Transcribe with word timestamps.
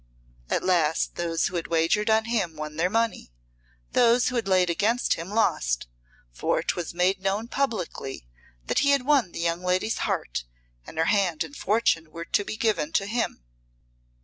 At 0.49 0.63
last 0.63 1.13
those 1.13 1.45
who 1.45 1.57
had 1.57 1.67
wagered 1.67 2.09
on 2.09 2.25
him 2.25 2.55
won 2.55 2.75
their 2.75 2.89
money, 2.89 3.31
those 3.91 4.29
who 4.29 4.35
had 4.35 4.47
laid 4.47 4.67
against 4.67 5.13
him 5.13 5.29
lost, 5.29 5.85
for 6.31 6.63
'twas 6.63 6.91
made 6.95 7.21
known 7.21 7.47
publicly 7.47 8.25
that 8.65 8.79
he 8.79 8.89
had 8.89 9.03
won 9.05 9.31
the 9.31 9.39
young 9.41 9.61
lady's 9.63 9.99
heart, 9.99 10.43
and 10.87 10.97
her 10.97 11.05
hand 11.05 11.43
and 11.43 11.55
fortune 11.55 12.09
were 12.09 12.25
to 12.25 12.43
be 12.43 12.57
given 12.57 12.91
to 12.93 13.05
him. 13.05 13.43